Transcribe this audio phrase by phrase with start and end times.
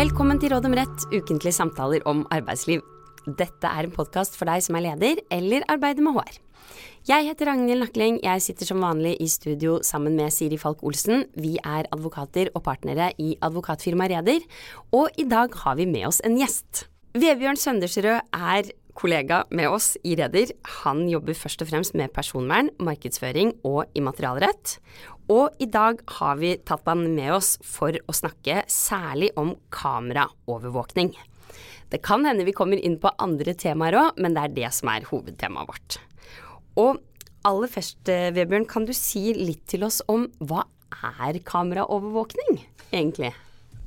[0.00, 2.80] Velkommen til Råd om rett, ukentlige samtaler om arbeidsliv.
[3.36, 6.38] Dette er en podkast for deg som er leder eller arbeider med HR.
[7.10, 11.26] Jeg heter Ragnhild Nakling, jeg sitter som vanlig i studio sammen med Siri Falk Olsen.
[11.36, 14.48] Vi er advokater og partnere i advokatfirmaet Reder,
[14.96, 16.86] og i dag har vi med oss en gjest.
[17.20, 20.54] Vebjørn Søndersrød er kollega med oss i Reder.
[20.80, 24.78] Han jobber først og fremst med personvern, markedsføring og immaterialrett.
[25.30, 31.12] Og i dag har vi tatt han med oss for å snakke særlig om kameraovervåkning.
[31.90, 34.90] Det kan hende vi kommer inn på andre temaer òg, men det er det som
[34.90, 36.00] er hovedtemaet vårt.
[36.82, 36.98] Og
[37.46, 40.64] aller først, eh, Vebjørn, kan du si litt til oss om hva
[41.22, 43.32] er kameraovervåkning, egentlig?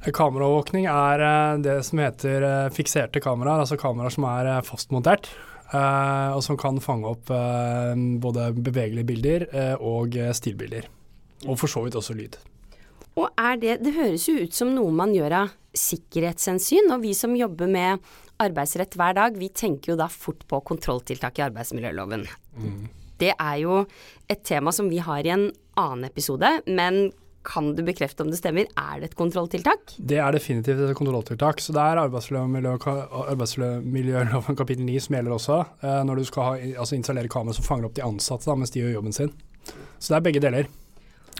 [0.03, 5.31] Kameraovervåkning er eh, det som heter eh, fikserte kameraer, altså kameraer som er fastmontert.
[5.73, 7.31] Og som kan fange opp
[8.21, 9.45] både bevegelige bilder
[9.81, 10.85] og stillbilder.
[11.47, 12.37] Og for så vidt også lyd.
[13.19, 16.91] Og er det Det høres jo ut som noe man gjør av sikkerhetshensyn.
[16.93, 17.99] Og vi som jobber med
[18.43, 22.27] arbeidsrett hver dag, vi tenker jo da fort på kontrolltiltak i arbeidsmiljøloven.
[22.57, 22.87] Mm.
[23.21, 23.83] Det er jo
[24.29, 27.11] et tema som vi har i en annen episode, men
[27.43, 28.65] kan du bekrefte om det stemmer?
[28.79, 29.97] Er det et kontrolltiltak?
[29.99, 31.59] Det er definitivt et kontrolltiltak.
[31.59, 36.53] Så det er arbeidsmiljøloven kapittel 9 som gjelder også, eh, når du skal ha,
[36.85, 39.31] altså installere kamera som fanger opp de ansatte da, mens de gjør jobben sin.
[39.99, 40.63] Så det er begge deler.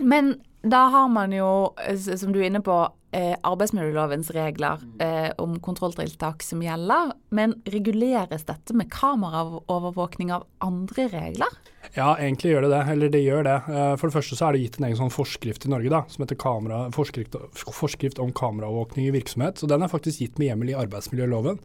[0.01, 2.77] Men da har man jo, som du er inne på,
[3.11, 7.11] eh, arbeidsmiljølovens regler eh, om kontrolltiltak som gjelder.
[7.35, 11.59] Men reguleres dette med kameraovervåkning av andre regler?
[11.93, 12.81] Ja, egentlig gjør det det.
[12.93, 13.57] Eller det gjør det.
[13.69, 16.01] Eh, for det første så er det gitt en egen sånn forskrift i Norge da,
[16.09, 19.59] som heter kamera, forskrift, forskrift, om kameraovervåkning i virksomhet.
[19.59, 21.59] Så den er faktisk gitt med hjemmel i arbeidsmiljøloven.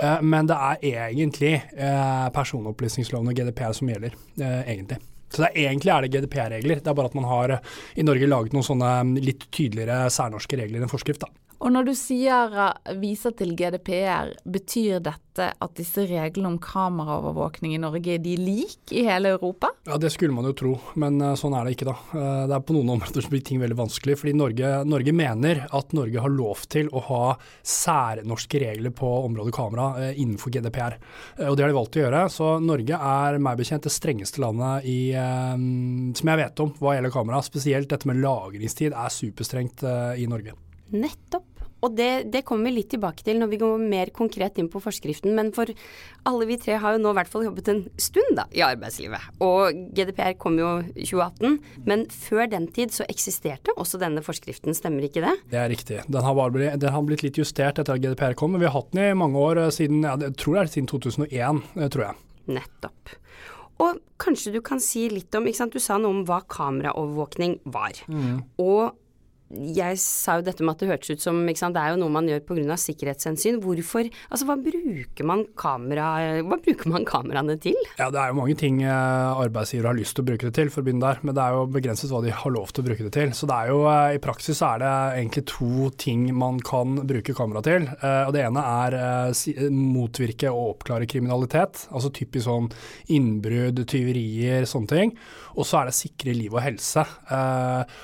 [0.00, 5.02] Eh, men det er egentlig eh, personopplysningsloven og GDPR som gjelder, egentlig.
[5.30, 7.56] Så er, egentlig er det GDP-regler, det er bare at man har
[7.94, 11.22] i Norge laget noen sånne litt tydeligere særnorske regler enn forskrift.
[11.22, 11.39] da.
[11.60, 17.74] Og når du sier eh, viser til GDPR, betyr dette at disse reglene om kameraovervåkning
[17.76, 19.68] i Norge er de lik i hele Europa?
[19.88, 21.94] Ja, det skulle man jo tro, men uh, sånn er det ikke da.
[22.12, 24.16] Uh, det er på noen områder som blir ting veldig vanskelig.
[24.20, 27.20] Fordi Norge, Norge, mener at Norge har lov til å ha
[27.60, 30.96] særnorske regler på området kamera innenfor GDPR.
[31.44, 32.24] og det har de valgt å gjøre.
[32.32, 37.14] Så Norge er meg bekjent det strengeste landet i, som jeg vet om hva gjelder
[37.14, 37.44] kamera.
[37.44, 40.56] Spesielt dette med lagringstid er superstrengt i Norge.
[40.90, 41.49] Nettopp.
[41.80, 44.82] Og det, det, kommer vi litt tilbake til når vi går mer konkret inn på
[44.82, 45.32] forskriften.
[45.36, 45.70] Men for
[46.28, 49.40] alle vi tre har jo nå i hvert fall jobbet en stund da, i arbeidslivet.
[49.44, 51.58] Og GDPR kom jo 2018.
[51.88, 55.36] Men før den tid så eksisterte også denne forskriften, stemmer ikke det?
[55.52, 56.02] Det er riktig.
[56.08, 58.54] Den har, bare, den har blitt litt justert etter at GDPR kom.
[58.54, 60.92] Men vi har hatt den i mange år eh, siden, jeg tror det er siden
[60.92, 62.20] 2001, eh, tror jeg.
[62.60, 63.16] Nettopp.
[63.80, 67.60] Og kanskje du kan si litt om, ikke sant, du sa noe om hva kameraovervåkning
[67.72, 68.02] var.
[68.12, 68.42] Mm.
[68.60, 68.96] Og
[69.50, 72.14] jeg sa jo dette med at det hørtes ut som sant, Det er jo noe
[72.14, 72.76] man gjør pga.
[72.78, 73.60] sikkerhetshensyn.
[73.60, 77.76] Hvorfor Altså hva bruker man kamera Hva bruker man kameraene til?
[77.98, 80.70] Ja det er jo mange ting arbeidsgiver arbeidsgivere har lyst til å bruke det til,
[80.70, 81.20] for å begynne der.
[81.26, 83.32] Men det er jo begrenset hva de har lov til å bruke det til.
[83.36, 87.34] Så det er jo eh, i praksis er det egentlig to ting man kan bruke
[87.36, 87.88] kamera til.
[88.00, 88.98] Eh, og det ene er
[89.74, 91.86] motvirke og oppklare kriminalitet.
[91.90, 92.70] Altså typisk sånn
[93.12, 95.14] innbrudd, tyverier, sånne ting.
[95.56, 97.04] Og så er det sikre liv og helse.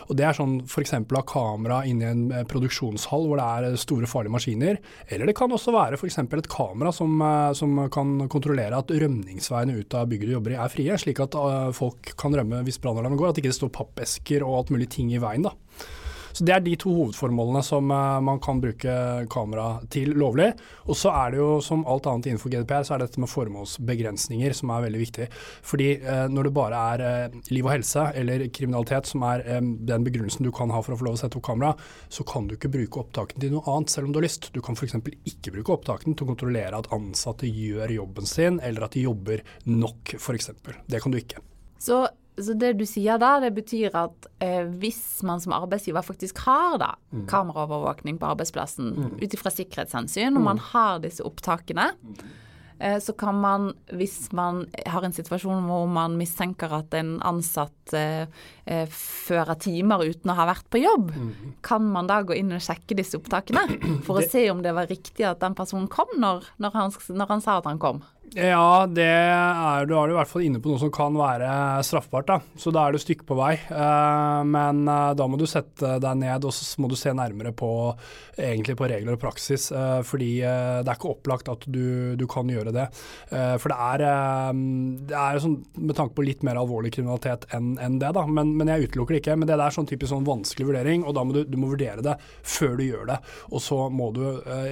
[0.06, 0.94] Og det er sånn f.eks.
[0.96, 4.80] av kamera inne i en eh, produksjonshall hvor det er eh, store, farlige maskiner.
[5.12, 6.19] Eller det kan også være f.eks.
[6.24, 10.60] et kamera som, eh, som, kan kontrollere at rømningsveiene ut av bygget du jobber i
[10.60, 11.36] er frie, slik at
[11.76, 13.30] folk kan rømme hvis brannalarmen går.
[13.30, 15.46] At ikke det står pappesker og alt mulig ting i veien.
[15.46, 15.54] da.
[16.36, 18.92] Så Det er de to hovedformålene som uh, man kan bruke
[19.32, 20.50] kamera til lovlig.
[20.84, 23.30] Og så er det jo som alt annet innenfor GDPR, så er det dette med
[23.32, 25.30] formålsbegrensninger som er veldig viktig.
[25.64, 30.04] Fordi uh, når det bare er uh, liv og helse eller kriminalitet som er den
[30.04, 31.72] begrunnelsen du kan ha for å få lov å sette opp kamera,
[32.12, 34.50] så kan du ikke bruke opptakene til noe annet selv om du har lyst.
[34.52, 34.98] Du kan f.eks.
[35.32, 39.41] ikke bruke opptakene til å kontrollere at ansatte gjør jobben sin, eller at de jobber
[39.72, 40.52] nok, f.eks.
[40.84, 41.41] Det kan du ikke.
[41.81, 42.05] Så
[42.37, 46.79] så det du sier da, det betyr at eh, hvis man som arbeidsgiver faktisk har
[46.83, 47.27] da mm.
[47.31, 49.12] kameraovervåkning på arbeidsplassen mm.
[49.23, 50.50] ut ifra sikkerhetshensyn, og mm.
[50.50, 51.88] man har disse opptakene,
[52.77, 57.97] eh, så kan man, hvis man har en situasjon hvor man mistenker at en ansatt
[57.97, 58.29] eh,
[58.69, 61.55] eh fører timer uten å ha vært på jobb, mm.
[61.65, 63.65] kan man da gå inn og sjekke disse opptakene
[64.05, 67.33] for å se om det var riktig at den personen kom når, når, han, når
[67.33, 68.05] han sa at han kom?
[68.34, 71.46] Ja, det er, du er i hvert fall inne på noe som kan være
[71.87, 72.26] straffbart.
[72.26, 72.38] da.
[72.58, 73.52] Så da er du stykke på vei.
[73.70, 77.55] Uh, men uh, da må du sette deg ned og så må du se nærmere
[77.56, 77.70] på,
[78.37, 79.69] på regler og praksis.
[79.70, 82.88] Uh, fordi det er ikke opplagt at du, du kan gjøre det.
[83.61, 84.02] for det er,
[85.06, 88.26] det er sånn, med tanke på litt mer alvorlig kriminalitet enn en det, da.
[88.26, 89.38] Men, men, jeg utelukker det ikke.
[89.38, 92.05] Men det er sånn typisk sånn vanskelig vurdering, og da må du, du må vurdere
[92.05, 93.20] det før du gjør det.
[93.52, 94.25] Og så må du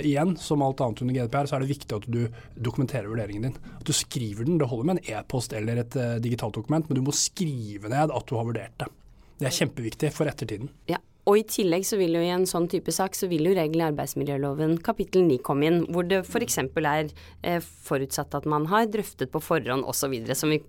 [0.02, 2.22] igjen, som alt annet under GDPR, så er det viktig at du
[2.58, 3.56] dokumenterer vurderingen din.
[3.78, 4.58] At du skriver den.
[4.60, 8.14] Det holder med en e-post eller et uh, digitalt dokument, men du må skrive ned
[8.14, 8.90] at du har vurdert det.
[9.40, 10.70] Det er kjempeviktig for ettertiden.
[10.90, 11.00] Ja.
[11.24, 13.80] Og i tillegg så vil jo i en sånn type sak så vil jo regelen
[13.80, 16.58] i arbeidsmiljøloven kapittel 9 komme inn, hvor det f.eks.
[16.60, 20.60] er eh, forutsatt at man har drøftet på forhånd osv., som vi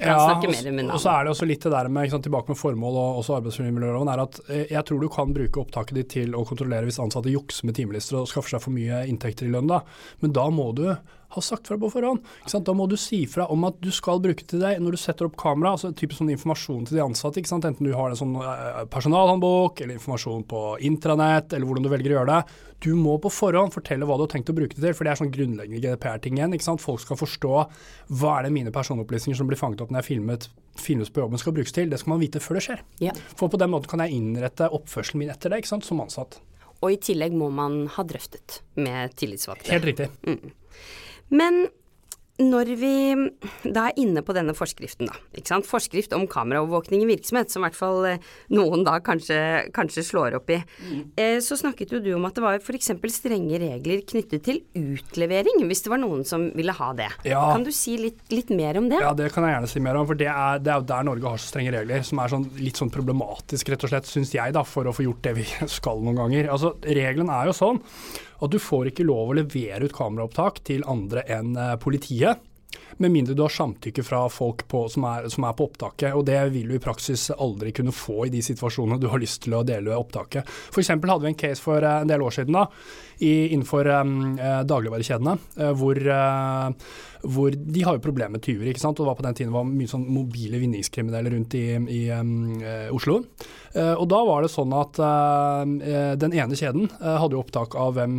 [0.00, 0.80] kan ja, snakke mer om.
[0.80, 0.90] navn.
[0.96, 3.38] Og så er det også litt det der med sant, tilbake med formål og også
[3.38, 7.00] arbeidsmiljøloven, er at eh, jeg tror du kan bruke opptaket ditt til å kontrollere hvis
[7.02, 9.84] ansatte jukser med timelister og skaffer seg for mye inntekter i lønn, da.
[10.24, 10.88] Men da må du
[11.34, 12.24] har sagt fra på forhånd.
[12.50, 15.28] Da må du si fra om at du skal bruke til deg når du setter
[15.28, 17.42] opp kamera, altså typisk sånn informasjon til de ansatte.
[17.60, 22.14] Enten du har en sånn uh, personalhåndbok eller informasjon på intranett, eller hvordan du velger
[22.14, 22.58] å gjøre det.
[22.80, 25.12] Du må på forhånd fortelle hva du har tenkt å bruke det til, for det
[25.12, 26.56] er sånn grunnleggende GDPR-ting igjen.
[26.80, 27.54] Folk skal forstå
[28.20, 30.46] hva er det mine personopplysninger som blir fanget opp når jeg filmet,
[30.80, 31.90] filmes på jobben skal brukes til.
[31.92, 32.84] Det skal man vite før det skjer.
[33.04, 33.16] Ja.
[33.36, 36.40] For på den måten kan jeg innrette oppførselen min etter det, ikke sant, som ansatt.
[36.80, 39.68] Og i tillegg må man ha drøftet med tillitsvalgte.
[39.74, 40.08] Helt riktig.
[40.24, 40.54] Mm.
[41.30, 41.66] Men
[42.40, 42.94] når vi
[43.68, 47.78] da er inne på denne forskriften, da, forskrift om kameraovervåkning i virksomhet, som i hvert
[47.78, 49.36] fall eh, noen da kanskje,
[49.76, 51.02] kanskje slår opp i, mm.
[51.20, 52.92] eh, så snakket jo du om at det var f.eks.
[53.12, 57.10] strenge regler knyttet til utlevering, hvis det var noen som ville ha det.
[57.28, 57.42] Ja.
[57.52, 59.02] Kan du si litt, litt, mer om det?
[59.02, 61.06] Ja, det kan jeg gjerne si mer om, for det er, det er jo der
[61.10, 64.34] Norge har så strenge regler, som er sånn, litt sånn problematisk, rett og slett, syns
[64.34, 65.46] jeg, da, for å få gjort det vi
[65.78, 66.50] skal noen ganger.
[66.56, 67.84] Altså, Regelen er jo sånn
[68.40, 72.40] at du får ikke lov å levere ut kameraopptak til andre enn eh, politiet.
[72.98, 76.14] Med mindre du har samtykke fra folk på, som, er, som, er, på opptaket.
[76.14, 79.44] og Det vil du i praksis aldri kunne få i de situasjonene du har lyst
[79.46, 80.48] til å dele opptaket.
[80.72, 80.92] F.eks.
[80.96, 82.66] hadde vi en case for eh, en del år siden da,
[83.20, 84.12] i, innenfor um,
[84.64, 85.34] dagligvarekjedene,
[85.76, 86.70] hvor, uh,
[87.20, 88.70] hvor, de har jo problemer med tyver.
[88.70, 88.96] ikke sant?
[88.96, 92.62] Og det var På den tiden var mye sånn mobile vinningskriminelle rundt i, i um,
[92.96, 93.20] Oslo.
[93.74, 97.94] Uh, og da var det sånn at uh, den ene kjeden hadde jo opptak av
[97.98, 98.16] hvem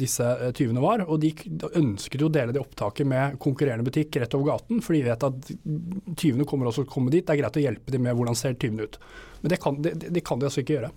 [0.00, 0.24] disse
[0.56, 1.34] tyvene var, og de
[1.76, 5.28] ønsket jo å dele det opptaket med konkurrerende butikk rett over gaten, for de vet
[5.28, 5.52] at
[6.16, 7.24] tyvene kommer også komme dit.
[7.26, 9.00] Det er greit å hjelpe dem med hvordan ser tyvene ut.
[9.42, 10.92] Men det kan, det, det kan de altså ikke gjøre.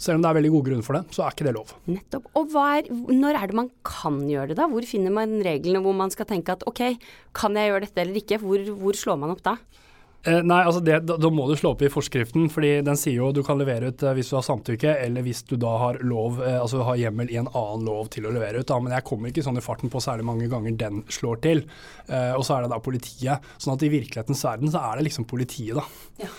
[0.00, 1.74] Selv om det er veldig god grunn for det, så er ikke det lov.
[1.90, 2.30] Nettopp.
[2.38, 4.68] Og er, når er det man kan gjøre det, da?
[4.70, 6.82] Hvor finner man reglene hvor man skal tenke at ok,
[7.36, 8.40] kan jeg gjøre dette eller ikke?
[8.42, 9.58] Hvor, hvor slår man opp da?
[10.22, 13.22] Eh, nei, altså det, da, da, må du slå opp i forskriften, fordi den sier
[13.22, 16.00] jo du kan levere ut eh, hvis du har samtykke, eller hvis du da har
[16.04, 18.68] lov, eh, altså har hjemmel i en annen lov til å levere ut.
[18.68, 18.76] Da.
[18.84, 21.64] Men jeg kommer ikke sånn i farten på særlig mange ganger den slår til.
[22.10, 23.44] Og så er det da politiet.
[23.62, 25.84] Sånn at i virkelighetens verden så er det liksom politiet, da.
[26.20, 26.30] Ja.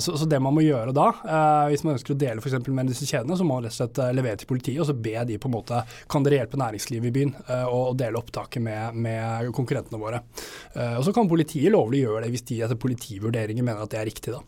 [0.00, 1.08] Så, så, det man må gjøre da,
[1.70, 2.68] hvis man ønsker å dele f.eks.
[2.70, 5.16] med disse kjedene, så må man rett og slett levere til politiet, og så be
[5.26, 5.80] de på en måte
[6.10, 7.34] Kan dere hjelpe næringslivet i byen
[7.70, 10.22] og dele opptaket med, med konkurrentene våre?
[10.74, 14.00] og så kan politiet lovlig gjøre det hvis de etter politiet politivurderinger mener at det
[14.00, 14.42] er riktig, da.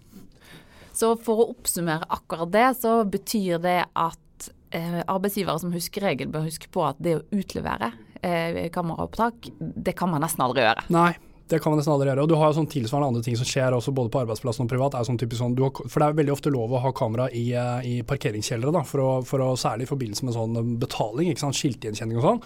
[0.96, 6.30] Så for å oppsummere akkurat det, så betyr det at eh, arbeidsgivere som husker regel,
[6.32, 10.86] bør huske på at det å utlevere eh, kameraopptak, det kan man nesten aldri gjøre.
[10.94, 11.12] Nei,
[11.48, 12.24] det kan man nesten aldri gjøre.
[12.24, 14.70] Og du har jo sånn tilsvarende andre ting som skjer også både på arbeidsplassen og
[14.72, 14.96] privat.
[15.06, 17.94] Sånn sånn, har, for det er veldig ofte lov å ha kamera i, eh, i
[18.06, 21.58] parkeringskjellere, da, for å, for å, særlig i forbindelse med sånn eh, betaling, ikke sant,
[21.58, 22.40] skiltgjenkjenning og sånn.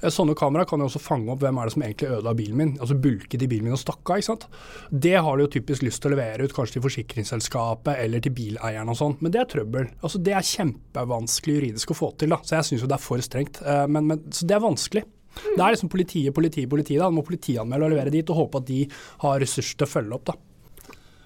[0.00, 2.62] Eh, sånne kamera kan jo også fange opp hvem er det som egentlig ødela bilen
[2.62, 4.22] min, altså bulket i bilen min og stakk av.
[4.22, 4.48] ikke sant.
[4.88, 8.32] Det har du jo typisk lyst til å levere ut, kanskje til forsikringsselskapet eller til
[8.38, 9.92] bileieren og sånn, men det er trøbbel.
[10.00, 13.06] Altså Det er kjempevanskelig juridisk å få til, da, så jeg syns jo det er
[13.10, 13.60] for strengt.
[13.92, 15.04] Men, men, så det er vanskelig.
[15.36, 17.00] Det er liksom politiet, politiet, politiet.
[17.02, 18.84] Da må politianmelde og levere dit, og håpe at de
[19.24, 20.30] har ressurser til å følge opp.
[20.32, 20.36] da.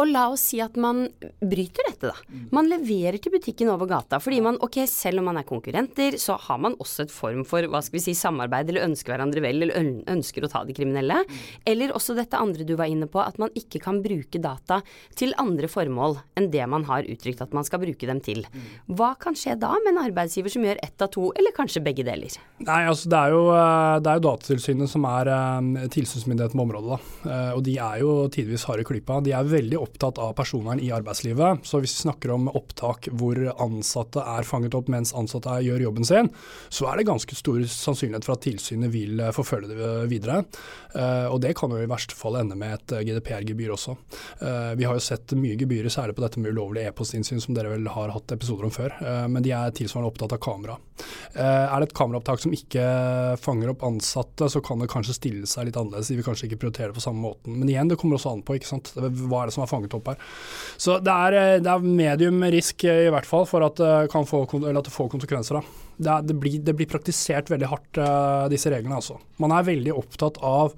[0.03, 1.05] Og la oss si at man
[1.39, 2.41] bryter dette, da.
[2.55, 4.19] Man leverer til butikken over gata.
[4.23, 7.63] Fordi man, ok, selv om man er konkurrenter, så har man også et form for
[7.71, 11.21] hva skal vi si, samarbeid, eller ønsker hverandre vel, eller ønsker å ta de kriminelle.
[11.69, 14.81] Eller også dette andre du var inne på, at man ikke kan bruke data
[15.19, 18.43] til andre formål enn det man har uttrykt at man skal bruke dem til.
[18.91, 22.07] Hva kan skje da med en arbeidsgiver som gjør ett av to, eller kanskje begge
[22.07, 22.35] deler?
[22.67, 26.67] Nei, altså det er jo, eh, det er jo Datatilsynet som er um, tilsynsmyndigheten på
[26.67, 27.01] området, da.
[27.23, 29.21] Uh, og de er jo tidvis harde klypa.
[29.23, 31.67] De er veldig opptatt opptatt av personvern i arbeidslivet.
[31.69, 36.09] Så hvis vi snakker om opptak hvor ansatte er fanget opp mens ansatte gjør jobben
[36.09, 36.31] sin,
[36.73, 40.43] så er det ganske stor sannsynlighet for at tilsynet vil eh, forfølge det videre.
[40.93, 43.95] Uh, og det kan jo i verste fall ende med et GDPR-gebyr også.
[44.77, 47.87] Vi har jo sett mye gebyrer, særlig på dette med ulovlig e-postinnsyn, som dere vel
[47.93, 48.95] har hatt episoder om før.
[49.31, 50.77] Men de er tilsvarende opptatt av kamera.
[51.35, 52.85] er det et kameraopptak som ikke
[53.41, 56.13] fanger opp ansatte, så kan det kanskje stille seg litt annerledes.
[56.13, 57.57] De vil kanskje ikke prioritere det på samme måten.
[57.59, 60.21] Men igjen, det kommer også an på hva er det som er fanget opp her.
[60.81, 64.29] Så det er, eh, det er medium risk i hvert fall for at, det, kan
[64.29, 65.59] få, at det får konsekvenser.
[65.59, 65.89] da.
[65.97, 68.01] Det, er, det, blir, det, blir, praktisert veldig hardt,
[68.51, 69.01] disse reglene.
[69.01, 69.19] altså.
[69.43, 70.77] Man er veldig opptatt av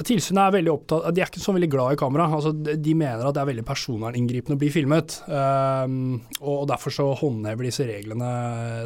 [0.00, 2.24] Tilsynet er veldig opptatt De er ikke så veldig glad i kamera.
[2.32, 5.18] Altså, de mener at det er veldig personverninngripende å bli filmet.
[5.28, 8.30] Um, og Derfor så håndhever disse reglene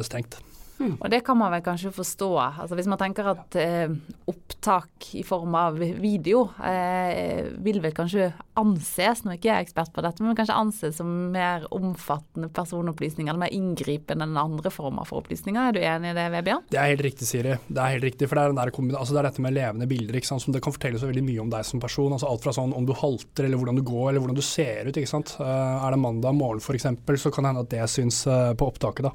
[0.03, 0.41] strengt.
[0.79, 0.95] Mm.
[0.99, 2.29] Og det kan man vel kanskje forstå.
[2.41, 3.91] Altså Hvis man tenker at eh,
[4.27, 9.93] opptak i form av video eh, vil vel kanskje anses, nå er ikke jeg ekspert
[9.95, 15.07] på dette, men kanskje anses som mer omfattende personopplysninger, eller mer inngripende enn andre former
[15.07, 15.69] for opplysninger.
[15.69, 16.67] Er du enig i det, Vebjørn?
[16.71, 17.57] Det er helt riktig, Siri.
[17.67, 20.19] Det er helt riktig, for det er, der, altså det er dette med levende bilder
[20.19, 20.43] ikke sant?
[20.45, 22.13] som det kan fortelle så veldig mye om deg som person.
[22.15, 24.89] altså Alt fra sånn om du halter, eller hvordan du går, eller hvordan du ser
[24.89, 24.95] ut.
[24.95, 25.35] ikke sant?
[25.39, 26.87] Uh, er det mandag morgen f.eks.,
[27.25, 29.07] så kan det hende at det syns uh, på opptaket.
[29.07, 29.13] da.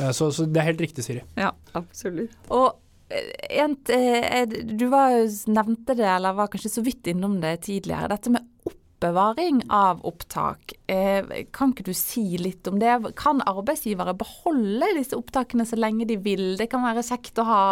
[0.00, 1.22] Uh, så, så det er helt riktig riktig, Siri.
[1.34, 2.36] Ja, absolutt.
[2.48, 5.12] Og Jent, eh, du var,
[5.46, 8.08] nevnte det, eller var kanskje så vidt innom det tidligere.
[8.10, 8.48] Dette med
[9.06, 10.72] oppbevaring av opptak.
[10.86, 13.14] Eh, kan ikke du si litt om det?
[13.16, 16.56] Kan arbeidsgivere beholde disse opptakene så lenge de vil?
[16.58, 17.66] Det kan være kjekt å ha.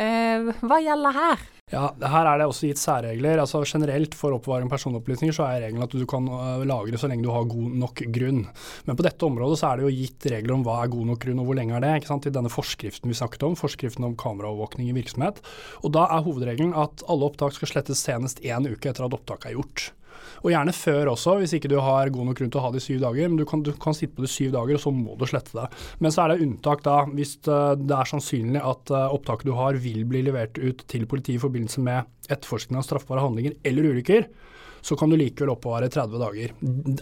[0.00, 1.48] Hva gjelder her?
[1.70, 3.38] Ja, Her er det også gitt særregler.
[3.38, 7.06] altså Generelt for oppbevaring av personopplysninger så er regelen at du kan øh, lagre så
[7.10, 8.42] lenge du har god nok grunn.
[8.88, 11.22] Men på dette området så er det jo gitt regler om hva er god nok
[11.22, 11.92] grunn og hvor lenge er det.
[12.00, 12.26] ikke sant?
[12.26, 15.38] I denne forskriften vi snakket om, forskriften om kameraovervåkning i virksomhet.
[15.84, 19.52] Og Da er hovedregelen at alle opptak skal slettes senest én uke etter at opptaket
[19.52, 19.90] er gjort.
[20.42, 22.82] Og gjerne før også, hvis ikke du har god nok grunn til å ha det
[22.82, 23.30] i syv dager.
[23.30, 25.56] Men du kan, du kan sitte på det syv dager, og så må du slette
[25.56, 25.66] det.
[26.00, 29.56] Men så er det unntak da, hvis eh, det er sannsynlig at eh, opptaket du
[29.58, 33.90] har vil bli levert ut til politiet i forbindelse med etterforskning av straffbare handlinger eller
[33.90, 34.30] ulykker
[34.80, 36.52] så kan du likevel oppbevare 30 dager.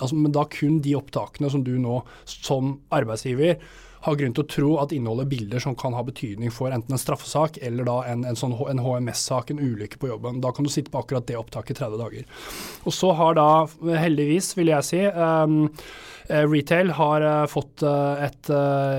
[0.00, 3.58] Altså, men da kun de opptakene som du nå som arbeidsgiver
[4.08, 7.00] har grunn til å tro at inneholder bilder som kan ha betydning for enten en
[7.00, 10.42] straffesak eller da en, en, sånn, en HMS-sak, en ulykke på jobben.
[10.44, 12.44] Da kan du sitte på akkurat det opptaket i 30 dager.
[12.88, 13.48] Og så har da,
[14.02, 15.60] heldigvis vil jeg si, um,
[16.28, 18.50] Retail har uh, fått uh, et,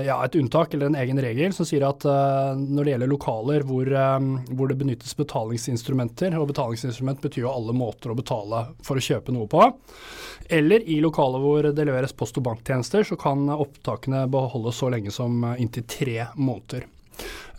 [0.06, 3.88] ja, et, unntak eller en egen regel som sier at når det gjelder lokaler hvor,
[4.50, 9.34] hvor, det benyttes betalingsinstrumenter, og betalingsinstrument betyr jo alle måter å betale for å kjøpe
[9.34, 9.62] noe på,
[10.50, 15.14] eller i lokaler hvor det leveres post- og banktjenester, så kan opptakene beholdes så lenge
[15.14, 16.88] som inntil tre måneder.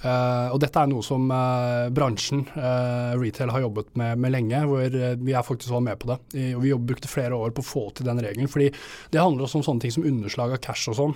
[0.02, 4.62] Uh, og dette er noe som uh, bransjen, uh, retail, har jobbet med, med lenge,
[4.66, 6.18] hvor er faktisk var med på det.
[6.58, 8.50] Og Vi brukte flere år på å få til den regelen.
[8.50, 8.72] fordi
[9.14, 11.16] Det handler også om sånne ting som underslag av cash og sånn.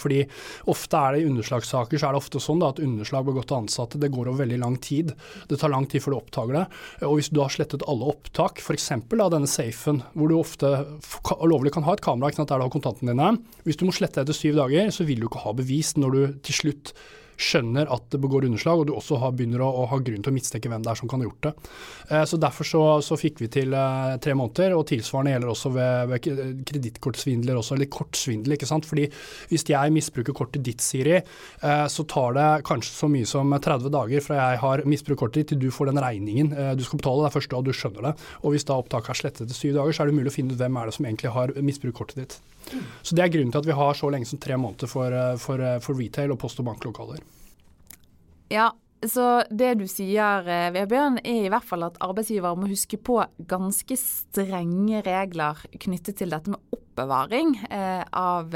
[0.00, 0.22] fordi
[0.70, 3.62] ofte er det i underslagssaker så er det ofte sånn da, at underslag begått av
[3.62, 5.12] ansatte det går over veldig lang tid.
[5.48, 6.66] Det tar lang tid før du oppdager det.
[7.08, 8.90] Og hvis du har slettet alle opptak, f.eks.
[9.12, 10.72] denne safen, hvor du ofte
[11.44, 13.32] lovlig kan ha et kamera ikke sant, der du har kontantene dine.
[13.66, 16.22] Hvis du må slette etter syv dager, så vil du ikke ha bevis når du
[16.48, 16.94] til slutt
[17.42, 20.32] skjønner at det begår underslag, og du også har, begynner å, å, ha grunn til
[20.32, 21.52] å mistenke hvem det er som kan ha gjort det.
[22.08, 25.72] Eh, så Derfor så, så, fikk vi til eh, tre måneder, og tilsvarende gjelder også
[25.76, 28.56] ved, ved kredittkortsvindler også, eller kortsvindel.
[28.56, 28.88] ikke sant?
[28.88, 29.08] Fordi
[29.50, 33.92] Hvis jeg misbruker kortet ditt, Siri, eh, så tar det kanskje så mye som 30
[33.92, 37.02] dager fra jeg har misbrukt kortet ditt til du får den regningen eh, du skal
[37.02, 37.24] betale.
[37.24, 38.16] Det er først da du skjønner det.
[38.42, 40.54] Og hvis da opptaket er slettet etter syv dager, så er det mulig å finne
[40.54, 42.40] ut hvem er det som egentlig har misbrukt kortet ditt.
[43.02, 45.36] Så Det er grunnen til at vi har så lenge som tre måneder for, eh,
[45.36, 47.20] for, eh, for retail og post- og banklokaler.
[48.50, 48.70] Ja,
[49.02, 53.24] så det du sier, eh, Vebjørn, er i hvert fall at arbeidsgiver må huske på
[53.46, 57.56] ganske strenge regler knyttet til dette med oppbevaring
[58.12, 58.52] av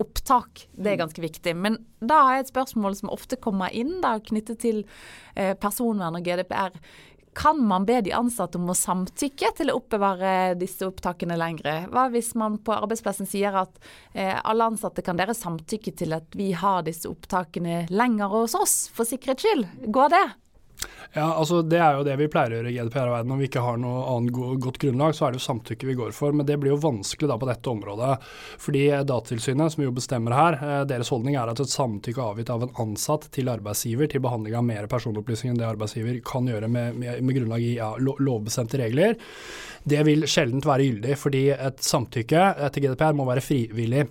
[0.00, 0.66] opptak.
[0.74, 1.54] Det er ganske viktig.
[1.54, 4.84] Men da har jeg et spørsmål som ofte kommer inn da, knyttet til
[5.34, 6.72] personvern og GDPR
[7.34, 11.84] kan man be de ansatte om å samtykke til å oppbevare disse opptakene lengre?
[11.92, 13.76] Hva hvis man på arbeidsplassen sier at
[14.12, 18.78] eh, alle ansatte kan dere samtykke til at vi har disse opptakene lenger hos oss,
[18.94, 19.68] for sikkerhets skyld?
[19.94, 20.24] Går det?
[21.14, 23.30] Ja, altså Det er jo det vi pleier å gjøre i GDPR-verden.
[23.30, 26.14] Om vi ikke har noe annet godt grunnlag, så er det jo samtykke vi går
[26.16, 26.34] for.
[26.34, 28.16] Men det blir jo vanskelig da på dette området.
[28.64, 32.66] Fordi Datatilsynet, som jo bestemmer her, eh, deres holdning er at et samtykke avgitt av
[32.66, 36.98] en ansatt til arbeidsgiver til behandling av mer personopplysninger enn det arbeidsgiver kan gjøre med,
[36.98, 39.14] med, med grunnlag i ja, lovbestemte regler,
[39.84, 44.06] Det vil sjelden være gyldig, fordi et samtykke til GDPR må være frivillig.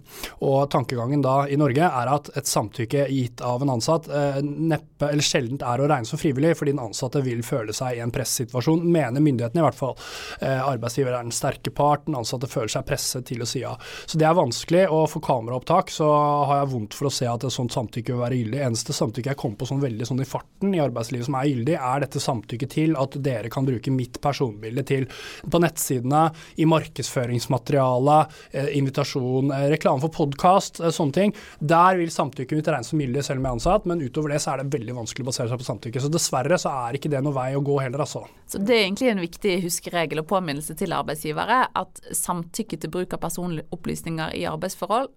[0.45, 5.09] Og tankegangen da i Norge er at et samtykke gitt av en ansatt eh, neppe
[5.09, 8.13] eller sjelden er å regne som frivillig, fordi den ansatte vil føle seg i en
[8.13, 9.95] pressituasjon, mener myndighetene i hvert fall.
[10.39, 13.73] Eh, arbeidsgiver er den sterke part, den ansatte føler seg presset til å si ja.
[14.05, 16.09] Så det er vanskelig, og for kameraopptak så
[16.49, 18.61] har jeg vondt for å se at et sånt samtykke vil være gyldig.
[18.69, 21.77] Eneste samtykke jeg kom på sånn veldig sånn i farten i arbeidslivet som er gyldig,
[21.79, 26.23] er dette samtykket til at dere kan bruke mitt personbilde til på nettsidene,
[26.61, 28.17] i markedsføringsmateriale,
[28.51, 31.33] eh, invitasjon, eh, reklame for podkast, eh, sånne ting.
[31.59, 34.41] Der vil samtykke mitt regnes som gyldig selv om jeg er ansatt, men utover det
[34.43, 36.03] så er det veldig vanskelig å basere seg på samtykke.
[36.03, 38.25] Så dessverre så er ikke det noe vei å gå heller, altså.
[38.47, 43.13] Så det er egentlig en viktig huskeregel og påminnelse til arbeidsgivere at samtykke til bruk
[43.13, 45.09] av personlige opplysninger i arbeidsforhold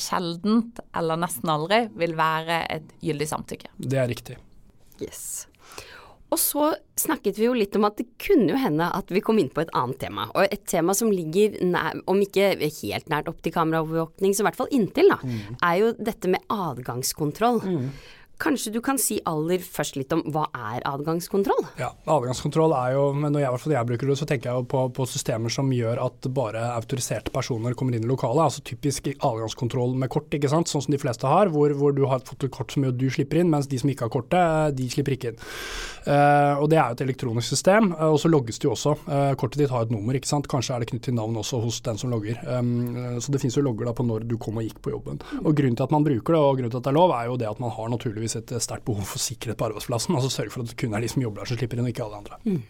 [0.00, 3.74] sjeldent eller nesten aldri vil være et gyldig samtykke.
[3.78, 4.38] Det er riktig.
[5.02, 5.46] Yes.
[6.32, 9.38] Og så snakket vi jo litt om at det kunne jo hende at vi kom
[9.38, 10.26] inn på et annet tema.
[10.34, 14.48] Og et tema som ligger nær, om ikke helt nært opp til kameraovervåkning, så i
[14.48, 15.56] hvert fall inntil, da, mm.
[15.60, 17.62] er jo dette med adgangskontroll.
[17.62, 17.88] Mm.
[18.42, 21.60] Kanskje du kan si aller først litt om hva er adgangskontroll?
[21.78, 24.80] Ja, Adgangskontroll er jo, men når jeg, jeg bruker det, så tenker jeg jo på,
[24.96, 28.48] på, systemer som gjør at bare autoriserte personer kommer inn i lokalet.
[28.48, 30.70] Altså typisk adgangskontroll med kort, ikke sant?
[30.70, 33.38] sånn som de fleste har, hvor, hvor du har fått et kort som du slipper
[33.40, 35.38] inn, mens de som ikke har kortet, de slipper ikke inn.
[36.04, 38.96] Uh, og Det er jo et elektronisk system, uh, og så logges det jo også.
[39.06, 40.50] Uh, kortet ditt har et nummer, ikke sant?
[40.50, 42.42] kanskje er det knyttet til navn også hos den som logger.
[42.50, 45.22] Um, så det finnes jo logger da på når du kom og gikk på jobben.
[45.44, 47.30] Og Grunnen til at man bruker det, og grunnen til at det er lov, er
[47.30, 50.14] jo det at man har naturligvis naturligvis et sterkt behov for sikkerhet på arbeidsplassen.
[50.16, 51.92] Altså sørge for at det kun er de som jobber der som slipper inn, og
[51.92, 52.38] ikke alle andre.
[52.44, 52.62] Mm.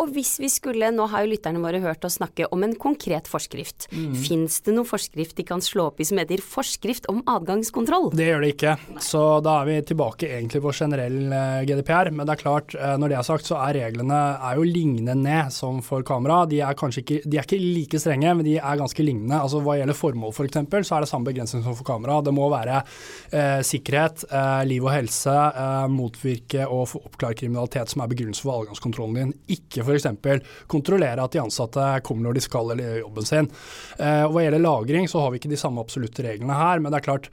[0.00, 3.28] Og hvis vi skulle, nå har jo lytterne våre hørt oss snakke om en konkret
[3.30, 3.88] forskrift.
[3.92, 4.14] Mm.
[4.16, 8.10] Fins det noen forskrift de kan slå opp i som heter forskrift om adgangskontroll?
[8.16, 8.76] Det gjør det ikke.
[9.04, 12.12] Så da er vi tilbake egentlig på generell eh, GDPR.
[12.14, 15.38] Men det er klart, eh, når det er sagt, så er reglene er jo lignende
[15.54, 16.42] som for kamera.
[16.50, 19.40] De er kanskje ikke, de er ikke like strenge, men de er ganske lignende.
[19.40, 22.20] Altså Hva gjelder formål f.eks., for så er det samme begrensning som for kamera.
[22.24, 28.04] Det må være eh, sikkerhet, eh, liv og helse, eh, motvirke og oppklare kriminalitet som
[28.04, 29.34] er begrunnelse for adgangskontrollen din.
[29.56, 30.52] Ikke for f.eks.
[30.70, 33.50] kontrollere at de ansatte kommer når de skal eller gjør jobben sin.
[33.98, 37.00] Eh, hva gjelder lagring, så har vi ikke de samme absolutte reglene her, men det
[37.00, 37.28] er klart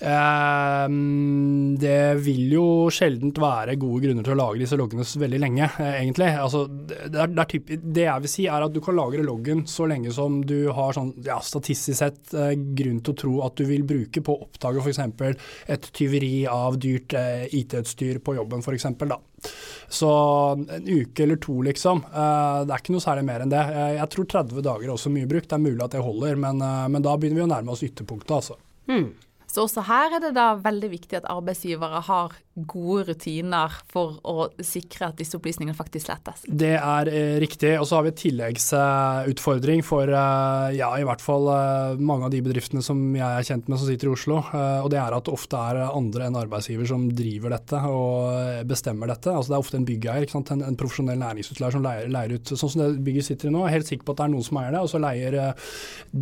[0.00, 0.86] eh,
[1.80, 5.96] Det vil jo sjeldent være gode grunner til å lagre disse loggene veldig lenge, eh,
[6.02, 6.30] egentlig.
[6.40, 9.24] Altså, det, er, det, er typ, det, jeg vil si er at du kan lagre
[9.26, 13.34] loggen så lenge som du har sånn, ja, statistisk sett eh, grunn til å tro
[13.46, 15.02] at du vil bruke på å oppdage f.eks.
[15.70, 18.88] et tyveri av dyrt eh, IT-utstyr på jobben, f.eks.
[19.00, 19.20] da.
[19.88, 20.10] Så
[20.56, 22.04] en uke eller to, liksom.
[22.10, 23.62] Uh, det er ikke noe særlig mer enn det.
[23.70, 25.48] Uh, jeg tror 30 dager er også mye brukt.
[25.50, 27.84] Det er mulig at det holder, men, uh, men da begynner vi å nærme oss
[27.86, 28.58] ytterpunktet, altså.
[28.90, 29.10] Mm.
[29.50, 32.36] Så også her er det da veldig viktig at arbeidsgivere har
[32.68, 36.44] gode rutiner for å sikre at disse opplysningene faktisk slettes.
[36.46, 37.76] Det er eh, riktig.
[37.80, 42.34] Og så har vi en tilleggsutfordring for eh, ja, i hvert fall eh, mange av
[42.34, 44.40] de bedriftene som jeg er kjent med som sitter i Oslo.
[44.50, 48.66] Eh, og det er at det ofte er andre enn arbeidsgiver som driver dette og
[48.68, 49.32] bestemmer dette.
[49.32, 52.72] Altså Det er ofte en byggeier, en, en, profesjonell næringsutleier som leier, leier, ut sånn
[52.72, 53.64] som det bygget sitter i nå.
[53.64, 55.36] Jeg er helt sikker på at det er noen som eier det, og så leier
[55.40, 55.68] eh,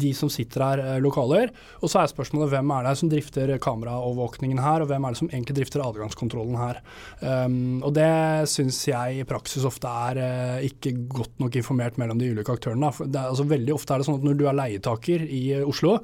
[0.05, 1.53] de som sitter her eh, lokaler.
[1.83, 5.22] Og så er spørsmålet hvem er det som drifter kameraovervåkningen her, og hvem er det
[5.22, 5.85] som egentlig drifter
[6.28, 6.80] adgangskontrollen her.
[7.20, 12.18] Um, og det syns jeg i praksis ofte er uh, ikke godt nok informert mellom
[12.18, 12.90] de ulike aktørene.
[12.90, 15.98] Er, altså, veldig ofte er det sånn at når du er leietaker i Oslo,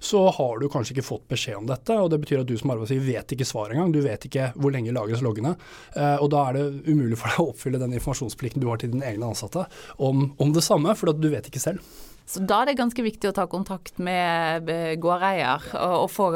[0.00, 1.94] så har du kanskje ikke fått beskjed om dette.
[1.94, 3.94] og Det betyr at du som arbeidsgiver vet ikke svaret engang.
[3.94, 5.56] Du vet ikke hvor lenge lagres loggene.
[5.96, 8.94] Uh, og da er det umulig for deg å oppfylle den informasjonsplikten du har til
[8.94, 9.66] dine egne ansatte
[10.02, 11.84] om, om det samme, for du vet ikke selv.
[12.26, 14.66] Så da er det ganske viktig å ta kontakt med
[15.02, 16.26] gårdeier og, og få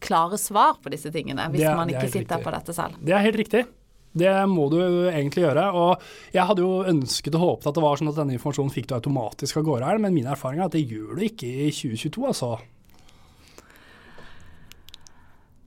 [0.00, 2.44] klare svar på disse tingene, hvis er, man ikke sitter riktig.
[2.46, 2.96] på dette selv.
[3.04, 3.66] Det er helt riktig.
[4.12, 5.68] Det må du egentlig gjøre.
[5.72, 6.02] og
[6.34, 8.96] Jeg hadde jo ønsket og håpet at det var sånn at denne informasjonen fikk du
[8.96, 12.52] automatisk av gårdeieren, men min erfaring er at det gjør du ikke i 2022, altså.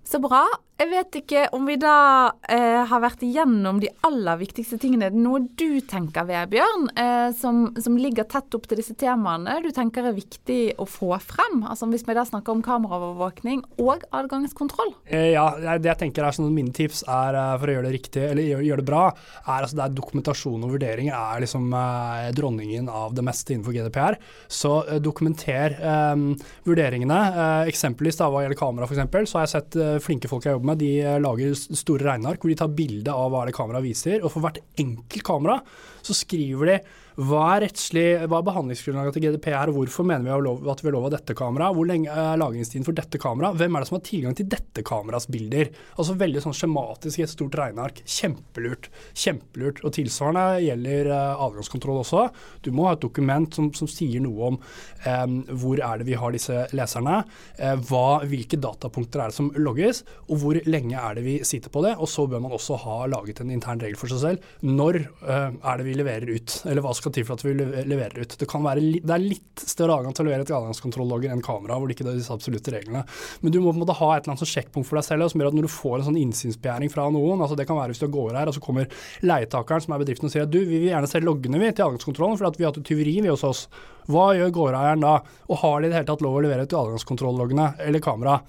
[0.06, 0.46] Så bra.
[0.76, 5.08] Jeg vet ikke om vi da eh, har vært igjennom de aller viktigste tingene.
[5.08, 9.54] Det er noe du tenker, Vebjørn, eh, som, som, ligger tett opp til disse temaene
[9.64, 11.62] du tenker er viktig å få frem?
[11.64, 14.92] Altså Hvis vi da snakker om kameraovervåkning og adgangskontroll?
[15.08, 15.46] Eh, ja,
[15.80, 18.50] det jeg tenker er sånn Mine tips er eh, for å gjøre det riktig, eller
[18.50, 19.06] gjøre, gjør det bra,
[19.46, 23.78] er altså det er dokumentasjon og vurderinger er liksom eh, dronningen av det meste innenfor
[23.80, 24.20] GDPR.
[24.52, 25.80] Så eh, dokumenter
[26.68, 27.18] vurderingene.
[27.70, 30.82] eksempelvis da hva gjelder kamera f.eks., så har jeg sett flinke folk jeg jobber med,
[30.82, 34.22] de eh, lager store regneark hvor de tar bilde av hva det kameraet viser.
[34.24, 35.60] Og for hvert enkelt kamera
[36.06, 36.80] så skriver de
[37.16, 41.06] Hva er rettslig, hva er behandlingsgrunnlaget til GDPR, hvorfor mener vi at vi har lov
[41.08, 44.04] av dette kameraet, hvor lenge er lagringstiden for dette kameraet, hvem er det som har
[44.04, 45.72] tilgang til dette kameras bilder?
[45.96, 48.02] Altså veldig sånn skjematisk i et stort regneark.
[48.04, 48.90] Kjempelurt.
[49.16, 49.80] Kjempelurt.
[49.88, 52.26] Og tilsvarende gjelder uh, adgangskontroll også.
[52.68, 56.20] Du må ha et dokument som, som sier noe om um, hvor er det vi
[56.20, 57.22] har disse leserne,
[57.62, 61.72] uh, hva, hvilke datapunkter er det som logges, og hvor lenge er det vi sitter
[61.72, 61.96] på det.
[61.96, 64.52] Og så bør man også ha laget en intern regel for seg selv.
[64.68, 68.24] Når uh, er det vi leverer ut, eller hva skal til for at vi leverer
[68.24, 68.36] ut.
[68.40, 71.90] Det, være, det er litt større adgang til å levere et adgangskontrollogger enn kamera, hvor
[71.90, 73.06] det ikke er disse absolutte reglene.
[73.42, 75.30] Men du må på en måte ha et eller annet sånn sjekkpunkt for deg selv
[75.32, 77.96] som gjør at når du får en sånn innsynsbegjæring fra noen, altså det kan være
[77.96, 78.90] hvis du går her og så kommer
[79.26, 81.88] leietakeren som er bedriften og sier at du, vi vil gjerne se loggene vi til
[81.88, 83.66] adgangskontrollen for vi har hatt tyveri vi hos oss.
[84.12, 85.18] Hva gjør gårdeieren da?
[85.50, 88.40] Og har de i det hele tatt lov å levere ut adgangskontrolloggene eller kamera?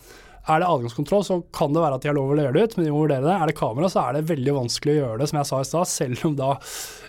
[0.46, 2.74] Er det adgangskontroll, så kan det være at de har lov å levere det ut,
[2.76, 3.34] men de må vurdere det.
[3.34, 5.66] Er det kamera, så er det veldig vanskelig å gjøre det, som jeg sa i
[5.66, 6.50] stad, selv om da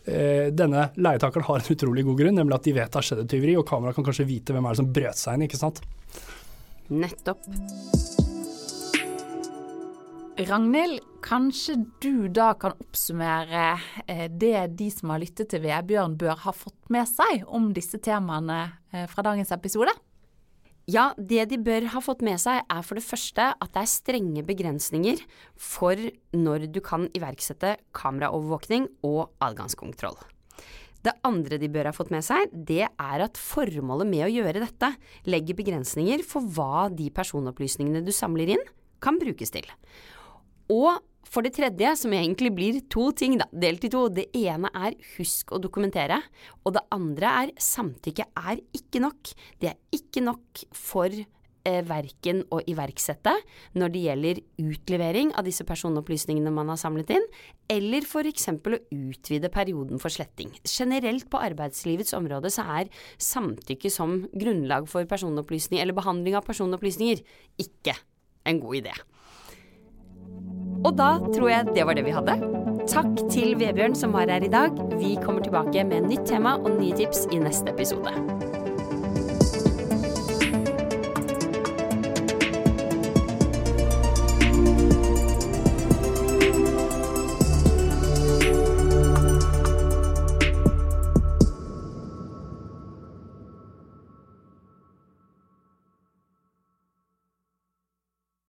[0.07, 3.31] denne leietakeren har en utrolig god grunn, nemlig at de vet det har skjedd et
[3.33, 5.83] tyveri, og kamera kan kanskje vite hvem er det som brøt seg inn, ikke sant.
[6.87, 7.43] Nettopp.
[10.37, 16.37] Ragnhild, kanskje du da kan oppsummere eh, det de som har lyttet til Vebjørn bør
[16.43, 18.59] ha fått med seg om disse temaene
[18.93, 19.95] eh, fra dagens episode?
[20.87, 23.89] Ja, det de bør ha fått med seg er for det første at det er
[23.91, 25.19] strenge begrensninger
[25.59, 25.99] for
[26.31, 30.15] når du kan iverksette kameraovervåkning og adgangskontroll.
[31.03, 34.63] Det andre de bør ha fått med seg, det er at formålet med å gjøre
[34.63, 34.93] dette
[35.27, 38.63] legger begrensninger for hva de personopplysningene du samler inn,
[39.03, 39.67] kan brukes til.
[40.71, 44.07] Og for det tredje, som egentlig blir to ting, da, delt i to.
[44.13, 46.19] Det ene er husk å dokumentere,
[46.63, 49.33] og det andre er samtykke er ikke nok.
[49.61, 53.33] Det er ikke nok for eh, verken å iverksette
[53.77, 57.27] når det gjelder utlevering av disse personopplysningene man har samlet inn,
[57.71, 58.49] eller f.eks.
[58.55, 60.53] å utvide perioden for sletting.
[60.63, 67.23] Generelt på arbeidslivets område så er samtykke som grunnlag for personopplysning eller behandling av personopplysninger
[67.67, 67.99] ikke
[68.47, 68.95] en god idé.
[70.83, 72.37] Og da tror jeg det var det vi hadde.
[72.87, 74.75] Takk til Vebjørn som var her i dag.
[74.99, 78.13] Vi kommer tilbake med nytt tema og nye tips i neste episode.